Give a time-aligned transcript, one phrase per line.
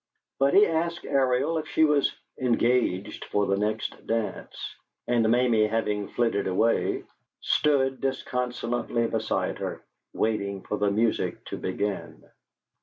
[0.39, 4.75] But he asked Ariel if she was "engaged for the next dance,"
[5.07, 7.03] and, Mamie having flitted away,
[7.41, 12.23] stood disconsolately beside her, waiting for the music to begin.